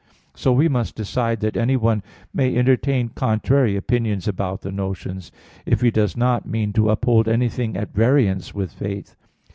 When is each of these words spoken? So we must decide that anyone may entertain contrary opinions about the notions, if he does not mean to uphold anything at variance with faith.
So 0.33 0.51
we 0.51 0.67
must 0.67 0.95
decide 0.95 1.41
that 1.41 1.55
anyone 1.55 2.01
may 2.33 2.57
entertain 2.57 3.09
contrary 3.09 3.75
opinions 3.75 4.27
about 4.27 4.61
the 4.61 4.71
notions, 4.71 5.31
if 5.63 5.81
he 5.81 5.91
does 5.91 6.17
not 6.17 6.47
mean 6.47 6.73
to 6.73 6.89
uphold 6.89 7.27
anything 7.27 7.77
at 7.77 7.93
variance 7.93 8.51
with 8.51 8.71
faith. 8.71 9.15